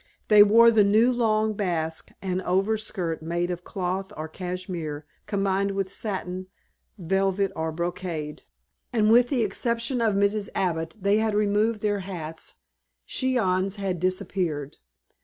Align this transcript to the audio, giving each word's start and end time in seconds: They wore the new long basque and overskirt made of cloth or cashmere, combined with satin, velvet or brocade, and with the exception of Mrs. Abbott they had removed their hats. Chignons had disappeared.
They 0.29 0.41
wore 0.41 0.71
the 0.71 0.83
new 0.83 1.13
long 1.13 1.53
basque 1.53 2.09
and 2.23 2.41
overskirt 2.41 3.21
made 3.21 3.51
of 3.51 3.63
cloth 3.63 4.11
or 4.17 4.27
cashmere, 4.27 5.05
combined 5.27 5.69
with 5.73 5.93
satin, 5.93 6.47
velvet 6.97 7.51
or 7.55 7.71
brocade, 7.71 8.41
and 8.91 9.11
with 9.11 9.29
the 9.29 9.43
exception 9.43 10.01
of 10.01 10.15
Mrs. 10.15 10.49
Abbott 10.55 10.97
they 10.99 11.17
had 11.17 11.35
removed 11.35 11.81
their 11.81 11.99
hats. 11.99 12.55
Chignons 13.05 13.75
had 13.75 13.99
disappeared. 13.99 14.77